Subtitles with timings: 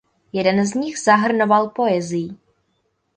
[0.33, 2.37] Jeden z nich zahrnoval poezii.